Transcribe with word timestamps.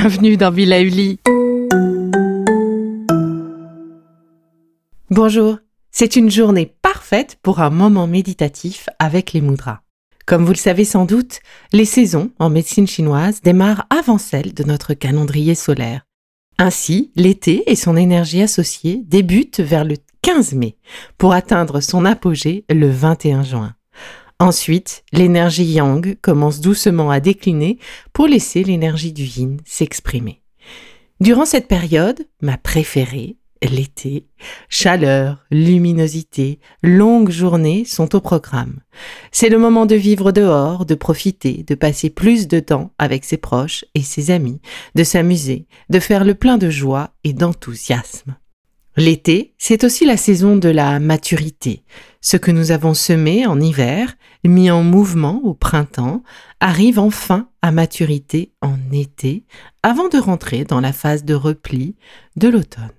Bienvenue 0.00 0.36
dans 0.36 0.52
Villa 0.52 0.80
Uli. 0.80 1.18
Bonjour, 5.10 5.58
c'est 5.90 6.14
une 6.14 6.30
journée 6.30 6.72
parfaite 6.82 7.36
pour 7.42 7.58
un 7.58 7.70
moment 7.70 8.06
méditatif 8.06 8.88
avec 9.00 9.32
les 9.32 9.40
mudras. 9.40 9.80
Comme 10.24 10.44
vous 10.44 10.52
le 10.52 10.56
savez 10.56 10.84
sans 10.84 11.04
doute, 11.04 11.40
les 11.72 11.84
saisons 11.84 12.30
en 12.38 12.48
médecine 12.48 12.86
chinoise 12.86 13.40
démarrent 13.40 13.86
avant 13.90 14.18
celles 14.18 14.54
de 14.54 14.62
notre 14.62 14.94
calendrier 14.94 15.56
solaire. 15.56 16.02
Ainsi, 16.58 17.10
l'été 17.16 17.68
et 17.68 17.74
son 17.74 17.96
énergie 17.96 18.42
associée 18.42 19.02
débutent 19.04 19.58
vers 19.58 19.84
le 19.84 19.96
15 20.22 20.52
mai 20.52 20.76
pour 21.18 21.32
atteindre 21.32 21.80
son 21.80 22.04
apogée 22.04 22.64
le 22.70 22.88
21 22.88 23.42
juin. 23.42 23.74
Ensuite, 24.40 25.04
l'énergie 25.12 25.64
yang 25.64 26.16
commence 26.20 26.60
doucement 26.60 27.10
à 27.10 27.18
décliner 27.18 27.78
pour 28.12 28.28
laisser 28.28 28.62
l'énergie 28.62 29.12
du 29.12 29.24
yin 29.24 29.56
s'exprimer. 29.64 30.42
Durant 31.20 31.44
cette 31.44 31.66
période, 31.66 32.24
ma 32.40 32.56
préférée, 32.56 33.36
l'été, 33.62 34.28
chaleur, 34.68 35.44
luminosité, 35.50 36.60
longues 36.84 37.30
journées 37.30 37.84
sont 37.84 38.14
au 38.14 38.20
programme. 38.20 38.78
C'est 39.32 39.48
le 39.48 39.58
moment 39.58 39.86
de 39.86 39.96
vivre 39.96 40.30
dehors, 40.30 40.86
de 40.86 40.94
profiter, 40.94 41.64
de 41.66 41.74
passer 41.74 42.08
plus 42.08 42.46
de 42.46 42.60
temps 42.60 42.92
avec 42.98 43.24
ses 43.24 43.38
proches 43.38 43.84
et 43.96 44.02
ses 44.02 44.30
amis, 44.30 44.60
de 44.94 45.02
s'amuser, 45.02 45.66
de 45.90 45.98
faire 45.98 46.24
le 46.24 46.34
plein 46.34 46.58
de 46.58 46.70
joie 46.70 47.10
et 47.24 47.32
d'enthousiasme. 47.32 48.36
L'été, 48.98 49.54
c'est 49.58 49.84
aussi 49.84 50.04
la 50.04 50.16
saison 50.16 50.56
de 50.56 50.68
la 50.68 50.98
maturité. 50.98 51.84
Ce 52.20 52.36
que 52.36 52.50
nous 52.50 52.72
avons 52.72 52.94
semé 52.94 53.46
en 53.46 53.60
hiver, 53.60 54.16
mis 54.44 54.72
en 54.72 54.82
mouvement 54.82 55.40
au 55.44 55.54
printemps, 55.54 56.24
arrive 56.58 56.98
enfin 56.98 57.48
à 57.62 57.70
maturité 57.70 58.50
en 58.60 58.76
été, 58.92 59.44
avant 59.84 60.08
de 60.08 60.18
rentrer 60.18 60.64
dans 60.64 60.80
la 60.80 60.92
phase 60.92 61.24
de 61.24 61.34
repli 61.34 61.94
de 62.34 62.48
l'automne. 62.48 62.90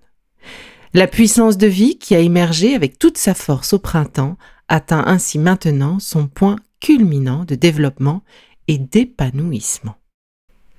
La 0.94 1.05
puissance 1.05 1.58
de 1.58 1.67
vie 1.67 1.97
qui 1.97 2.16
a 2.16 2.20
émergé 2.20 2.75
avec 2.75 2.97
toute 2.97 3.17
sa 3.17 3.33
force 3.33 3.73
au 3.73 3.80
printemps 3.80 4.38
atteint 4.70 5.03
ainsi 5.05 5.38
maintenant 5.38 6.00
son 6.00 6.27
point 6.27 6.55
culminant 6.80 7.44
de 7.44 7.55
développement 7.55 8.23
et 8.70 8.77
d'épanouissement. 8.77 9.95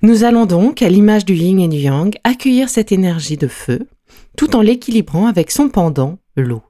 Nous 0.01 0.23
allons 0.23 0.47
donc, 0.47 0.81
à 0.81 0.89
l'image 0.89 1.25
du 1.25 1.35
yin 1.35 1.59
et 1.59 1.67
du 1.67 1.77
yang, 1.77 2.15
accueillir 2.23 2.69
cette 2.69 2.91
énergie 2.91 3.37
de 3.37 3.47
feu, 3.47 3.87
tout 4.37 4.55
en 4.55 4.61
l'équilibrant 4.61 5.27
avec 5.27 5.51
son 5.51 5.69
pendant, 5.69 6.19
l'eau. 6.35 6.63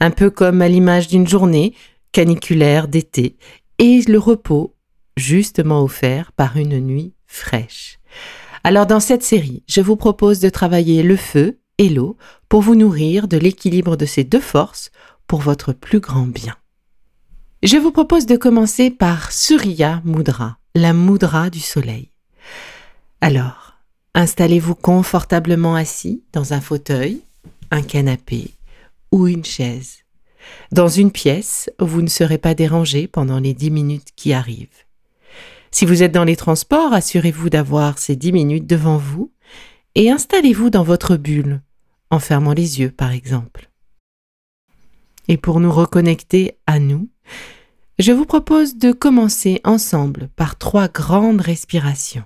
Un 0.00 0.10
peu 0.10 0.30
comme 0.30 0.62
à 0.62 0.68
l'image 0.68 1.08
d'une 1.08 1.28
journée 1.28 1.74
caniculaire 2.12 2.88
d'été 2.88 3.36
et 3.78 4.02
le 4.02 4.18
repos 4.18 4.74
justement 5.16 5.82
offert 5.82 6.32
par 6.32 6.56
une 6.56 6.80
nuit 6.80 7.14
fraîche. 7.26 7.98
Alors 8.64 8.86
dans 8.86 9.00
cette 9.00 9.22
série, 9.22 9.62
je 9.68 9.80
vous 9.80 9.96
propose 9.96 10.40
de 10.40 10.48
travailler 10.48 11.02
le 11.02 11.16
feu 11.16 11.60
et 11.78 11.88
l'eau 11.88 12.16
pour 12.48 12.62
vous 12.62 12.74
nourrir 12.74 13.28
de 13.28 13.38
l'équilibre 13.38 13.96
de 13.96 14.06
ces 14.06 14.24
deux 14.24 14.40
forces 14.40 14.90
pour 15.26 15.40
votre 15.40 15.72
plus 15.72 16.00
grand 16.00 16.26
bien. 16.26 16.56
Je 17.62 17.76
vous 17.76 17.92
propose 17.92 18.26
de 18.26 18.36
commencer 18.36 18.90
par 18.90 19.32
Surya 19.32 20.02
Mudra, 20.04 20.58
la 20.74 20.92
mudra 20.92 21.50
du 21.50 21.60
soleil. 21.60 22.10
Alors, 23.20 23.69
Installez-vous 24.14 24.74
confortablement 24.74 25.76
assis 25.76 26.22
dans 26.32 26.52
un 26.52 26.60
fauteuil, 26.60 27.22
un 27.70 27.82
canapé 27.82 28.50
ou 29.12 29.28
une 29.28 29.44
chaise. 29.44 29.98
Dans 30.72 30.88
une 30.88 31.12
pièce, 31.12 31.70
vous 31.78 32.02
ne 32.02 32.08
serez 32.08 32.38
pas 32.38 32.54
dérangé 32.54 33.06
pendant 33.06 33.38
les 33.38 33.54
dix 33.54 33.70
minutes 33.70 34.08
qui 34.16 34.32
arrivent. 34.32 34.68
Si 35.70 35.84
vous 35.84 36.02
êtes 36.02 36.12
dans 36.12 36.24
les 36.24 36.36
transports, 36.36 36.92
assurez-vous 36.92 37.50
d'avoir 37.50 37.98
ces 37.98 38.16
dix 38.16 38.32
minutes 38.32 38.66
devant 38.66 38.96
vous 38.96 39.32
et 39.94 40.10
installez-vous 40.10 40.70
dans 40.70 40.82
votre 40.82 41.16
bulle, 41.16 41.62
en 42.10 42.18
fermant 42.18 42.52
les 42.52 42.80
yeux 42.80 42.90
par 42.90 43.12
exemple. 43.12 43.70
Et 45.28 45.36
pour 45.36 45.60
nous 45.60 45.70
reconnecter 45.70 46.58
à 46.66 46.80
nous, 46.80 47.08
je 48.00 48.10
vous 48.10 48.24
propose 48.24 48.76
de 48.76 48.90
commencer 48.90 49.60
ensemble 49.62 50.28
par 50.34 50.58
trois 50.58 50.88
grandes 50.88 51.40
respirations. 51.40 52.24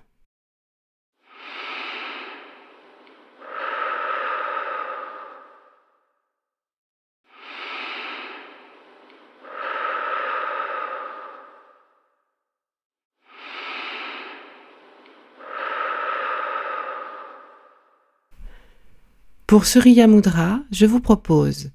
Pour 19.54 19.66
Surya 19.66 20.08
Mudra, 20.08 20.64
je 20.72 20.84
vous 20.84 20.98
propose 20.98 21.70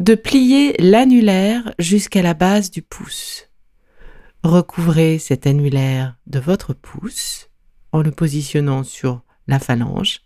de 0.00 0.14
plier 0.14 0.74
l'annulaire 0.78 1.74
jusqu'à 1.78 2.22
la 2.22 2.32
base 2.32 2.70
du 2.70 2.80
pouce. 2.80 3.50
Recouvrez 4.42 5.18
cet 5.18 5.46
annulaire 5.46 6.16
de 6.26 6.38
votre 6.38 6.72
pouce 6.72 7.50
en 7.92 8.00
le 8.00 8.12
positionnant 8.12 8.82
sur 8.82 9.20
la 9.46 9.58
phalange. 9.58 10.22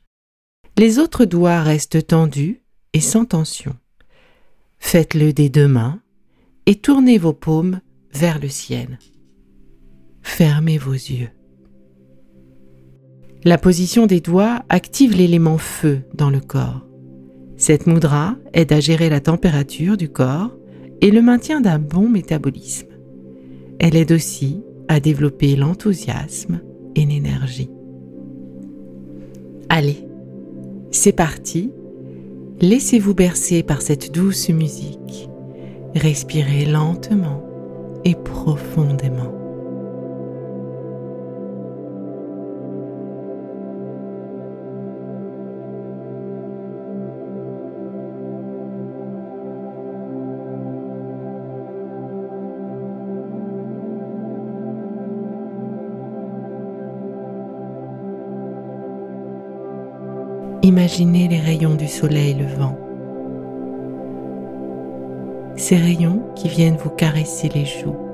Les 0.79 1.01
autres 1.01 1.25
doigts 1.25 1.61
restent 1.63 2.07
tendus 2.07 2.63
et 2.93 3.01
sans 3.01 3.25
tension. 3.25 3.75
Faites-le 4.79 5.33
des 5.33 5.49
deux 5.49 5.67
mains 5.67 6.01
et 6.67 6.77
tournez 6.77 7.19
vos 7.19 7.33
paumes 7.33 7.81
vers 8.13 8.39
le 8.39 8.49
ciel. 8.49 9.01
Fermez 10.23 10.79
vos 10.79 10.93
yeux. 10.93 11.31
La 13.43 13.59
position 13.59 14.07
des 14.07 14.21
doigts 14.21 14.65
active 14.69 15.17
l'élément 15.17 15.59
feu 15.59 16.03
dans 16.15 16.31
le 16.31 16.39
corps. 16.39 16.87
Cette 17.63 17.87
mudra 17.87 18.35
aide 18.55 18.73
à 18.73 18.81
gérer 18.81 19.09
la 19.09 19.21
température 19.21 19.97
du 19.97 20.09
corps 20.09 20.51
et 21.01 21.13
le 21.13 21.23
maintien 21.23 21.61
d'un 21.61 21.79
bon 21.79 22.09
métabolisme. 22.09 22.89
Elle 23.79 23.95
aide 23.95 24.11
aussi 24.11 24.65
à 24.89 24.99
développer 24.99 25.55
l'enthousiasme 25.55 26.61
et 26.97 27.07
l'énergie. 27.07 27.71
Allez, 29.69 30.05
c'est 30.91 31.13
parti. 31.13 31.71
Laissez-vous 32.61 33.15
bercer 33.15 33.63
par 33.63 33.81
cette 33.81 34.13
douce 34.13 34.49
musique. 34.49 35.29
Respirez 35.95 36.65
lentement 36.65 37.47
et 38.05 38.17
profondément. 38.17 39.42
Imaginez 60.65 61.27
les 61.27 61.41
rayons 61.41 61.75
du 61.75 61.89
soleil 61.89 62.35
levant. 62.35 62.79
Ces 65.57 65.77
rayons 65.77 66.23
qui 66.37 66.49
viennent 66.49 66.77
vous 66.77 66.91
caresser 66.91 67.49
les 67.49 67.65
joues. 67.65 68.12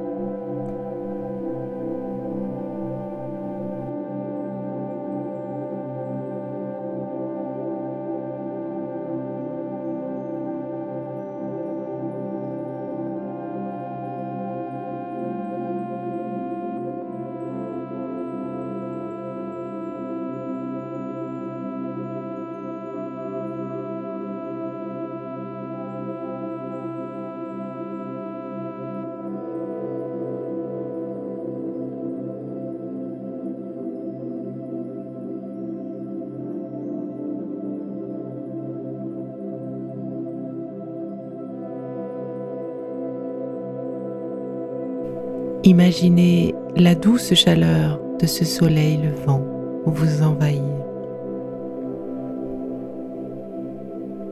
Imaginez 45.69 46.55
la 46.77 46.95
douce 46.95 47.35
chaleur 47.35 48.01
de 48.19 48.27
ce 48.27 48.47
soleil 48.47 48.97
levant 49.03 49.45
vous 49.85 50.23
envahir. 50.23 50.63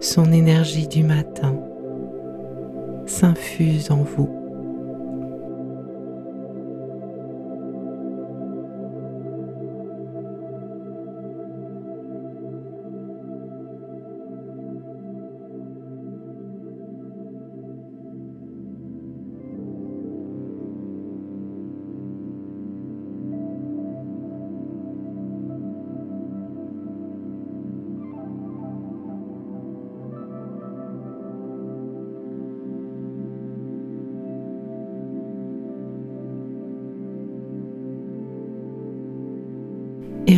Son 0.00 0.32
énergie 0.32 0.88
du 0.88 1.02
matin 1.02 1.54
s'infuse 3.04 3.90
en 3.90 4.02
vous. 4.02 4.45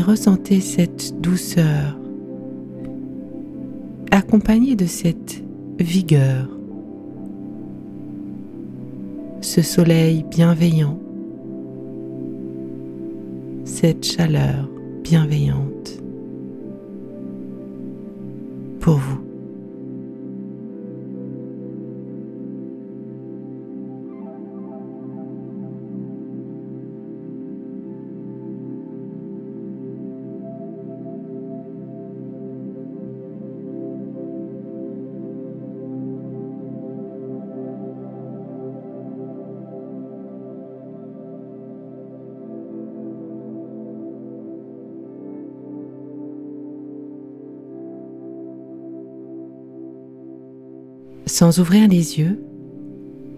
Ressentez 0.09 0.61
cette 0.61 1.21
douceur 1.21 1.95
accompagnée 4.11 4.75
de 4.75 4.87
cette 4.87 5.45
vigueur, 5.79 6.49
ce 9.43 9.61
soleil 9.61 10.25
bienveillant, 10.31 10.99
cette 13.67 14.03
chaleur 14.03 14.67
bienveillante 15.05 16.03
pour 18.81 18.97
vous. 18.97 19.28
Sans 51.39 51.61
ouvrir 51.61 51.87
les 51.87 52.19
yeux, 52.19 52.45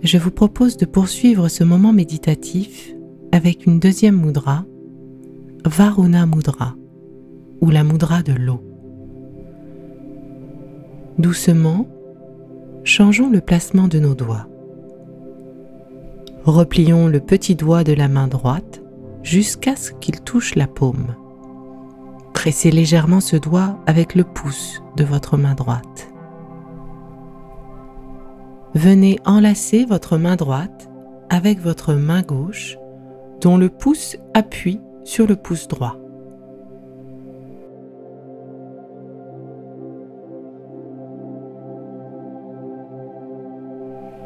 je 0.03 0.17
vous 0.17 0.31
propose 0.31 0.79
de 0.79 0.87
poursuivre 0.87 1.49
ce 1.49 1.65
moment 1.65 1.93
méditatif 1.93 2.95
avec 3.31 3.67
une 3.67 3.79
deuxième 3.79 4.19
mudra, 4.19 4.65
Varuna 5.67 6.25
Mudra, 6.25 6.77
ou 7.61 7.69
la 7.69 7.85
mudra 7.85 8.23
de 8.23 8.33
l'eau. 8.33 8.65
Doucement, 11.19 11.87
changeons 12.85 13.29
le 13.29 13.43
placement 13.43 13.87
de 13.87 13.99
nos 13.99 14.15
doigts. 14.15 14.49
Replions 16.45 17.07
le 17.07 17.21
petit 17.21 17.55
doigt 17.55 17.85
de 17.85 17.93
la 17.93 18.09
main 18.09 18.29
droite 18.29 18.81
jusqu'à 19.23 19.77
ce 19.77 19.93
qu'il 19.93 20.23
touche 20.23 20.55
la 20.55 20.69
paume. 20.69 21.17
Pressez 22.33 22.71
légèrement 22.71 23.21
ce 23.21 23.37
doigt 23.37 23.79
avec 23.85 24.15
le 24.15 24.25
pouce 24.25 24.83
de 24.97 25.05
votre 25.05 25.37
main 25.37 25.55
droite 25.55 26.10
venez 28.75 29.19
enlacer 29.25 29.85
votre 29.85 30.17
main 30.17 30.37
droite 30.37 30.89
avec 31.29 31.61
votre 31.61 31.95
main 31.95 32.23
gauche 32.23 32.77
dont 33.41 33.57
le 33.57 33.69
pouce 33.69 34.17
appuie 34.35 34.81
sur 35.05 35.27
le 35.27 35.37
pouce 35.37 35.69
droit. 35.69 35.97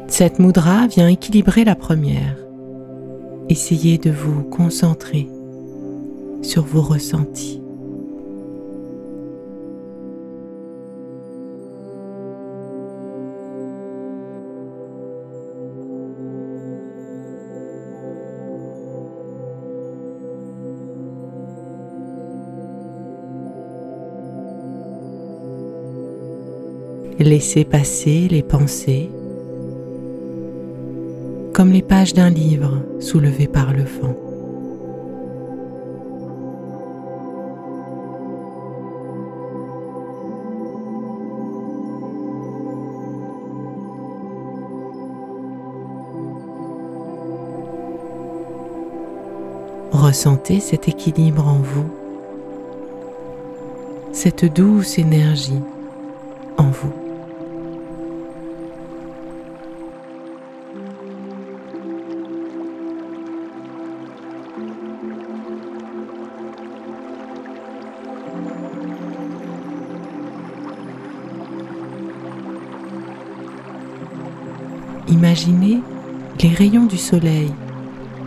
Cette 0.07 0.39
mudra 0.39 0.87
vient 0.87 1.07
équilibrer 1.07 1.65
la 1.65 1.75
première. 1.75 2.37
Essayez 3.49 3.97
de 3.97 4.11
vous 4.11 4.43
concentrer 4.43 5.27
sur 6.41 6.63
vos 6.63 6.81
ressentis. 6.81 7.64
Laissez 27.25 27.65
passer 27.65 28.27
les 28.29 28.43
pensées 28.43 29.09
comme 31.53 31.71
les 31.71 31.81
pages 31.81 32.13
d'un 32.13 32.29
livre 32.29 32.83
soulevées 32.99 33.47
par 33.47 33.73
le 33.73 33.81
vent. 33.81 34.15
Ressentez 49.93 50.59
cet 50.59 50.87
équilibre 50.87 51.47
en 51.47 51.57
vous, 51.57 51.89
cette 54.11 54.45
douce 54.45 54.99
énergie 54.99 55.63
en 56.57 56.69
vous. 56.69 57.04
Imaginez 75.35 75.81
les 76.41 76.47
rayons 76.47 76.85
du 76.85 76.97
soleil 76.97 77.51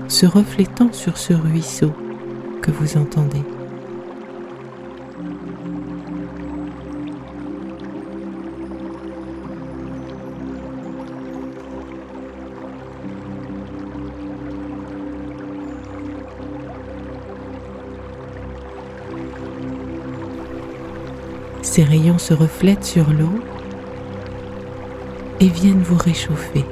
se 0.08 0.26
reflétant 0.26 0.92
sur 0.92 1.16
ce 1.16 1.32
ruisseau 1.32 1.90
que 2.60 2.70
vous 2.70 2.98
entendez. 2.98 3.40
Ces 21.62 21.84
rayons 21.84 22.18
se 22.18 22.34
reflètent 22.34 22.84
sur 22.84 23.10
l'eau 23.10 23.40
et 25.40 25.48
viennent 25.48 25.80
vous 25.82 25.96
réchauffer. 25.96 26.66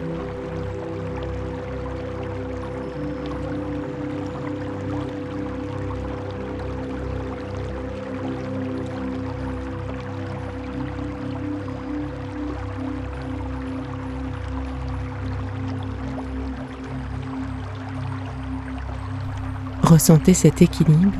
Ressentez 19.96 20.34
cet 20.34 20.60
équilibre 20.60 21.18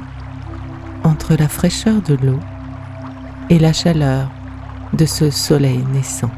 entre 1.03 1.35
la 1.35 1.49
fraîcheur 1.49 2.03
de 2.03 2.13
l'eau 2.13 2.39
et 3.49 3.59
la 3.59 3.73
chaleur 3.73 4.31
de 4.93 5.07
ce 5.07 5.31
soleil 5.31 5.83
naissant. 5.95 6.31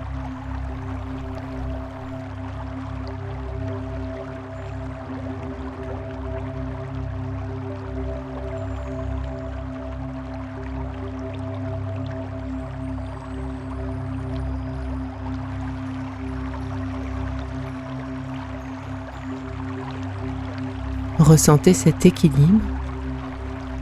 Ressentez 21.19 21.75
cet 21.75 22.07
équilibre 22.07 22.61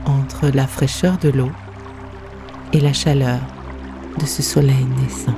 entre 0.05 0.47
la 0.47 0.65
fraîcheur 0.65 1.17
de 1.19 1.29
l'eau 1.29 1.51
et 2.73 2.79
la 2.79 2.93
chaleur 2.93 3.39
de 4.19 4.25
ce 4.25 4.41
soleil 4.41 4.85
naissant. 5.01 5.37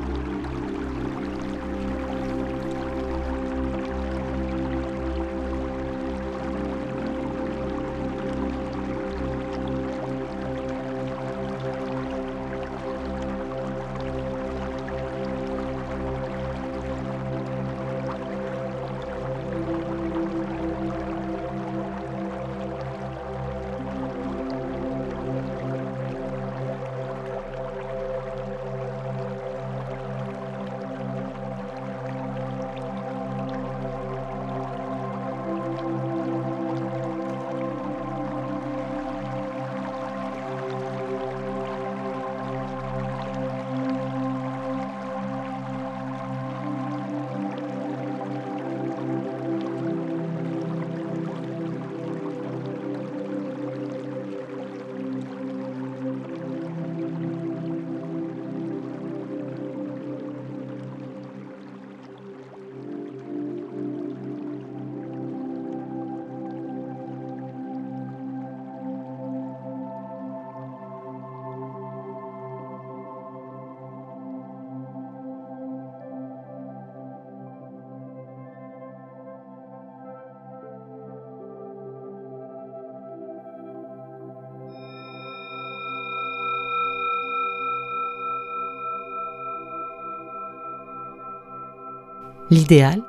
L'idéal 92.51 93.03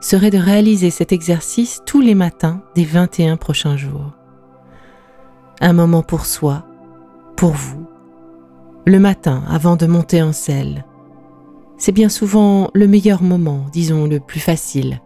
serait 0.00 0.30
de 0.30 0.38
réaliser 0.38 0.90
cet 0.90 1.12
exercice 1.12 1.82
tous 1.86 2.02
les 2.02 2.14
matins 2.14 2.60
des 2.74 2.84
21 2.84 3.38
prochains 3.38 3.76
jours. 3.76 4.12
Un 5.60 5.72
moment 5.72 6.02
pour 6.02 6.26
soi, 6.26 6.66
pour 7.36 7.52
vous, 7.52 7.86
le 8.84 8.98
matin 8.98 9.42
avant 9.48 9.76
de 9.76 9.86
monter 9.86 10.22
en 10.22 10.32
selle. 10.32 10.84
C'est 11.78 11.92
bien 11.92 12.10
souvent 12.10 12.70
le 12.74 12.86
meilleur 12.86 13.22
moment, 13.22 13.64
disons 13.72 14.06
le 14.06 14.20
plus 14.20 14.40
facile. 14.40 15.00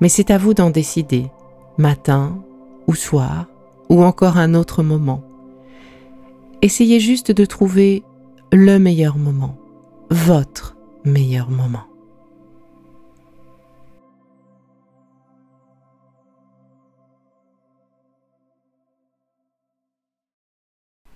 Mais 0.00 0.08
c'est 0.08 0.32
à 0.32 0.38
vous 0.38 0.52
d'en 0.52 0.70
décider, 0.70 1.30
matin 1.78 2.36
ou 2.88 2.94
soir, 2.94 3.46
ou 3.88 4.02
encore 4.02 4.36
un 4.36 4.54
autre 4.54 4.82
moment. 4.82 5.22
Essayez 6.62 6.98
juste 6.98 7.30
de 7.30 7.44
trouver 7.44 8.02
le 8.52 8.78
meilleur 8.78 9.16
moment, 9.16 9.56
votre 10.10 10.76
meilleur 11.04 11.48
moment. 11.48 11.84